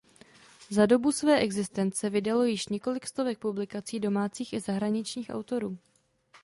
[0.69, 5.77] Za dobu své existence vydalo již několik stovek publikací domácích i zahraničních autorů.